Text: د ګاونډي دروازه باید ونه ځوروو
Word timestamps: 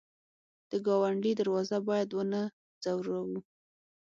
د 0.71 0.71
ګاونډي 0.85 1.31
دروازه 1.39 1.77
باید 1.89 2.09
ونه 2.13 2.41
ځوروو 2.83 3.39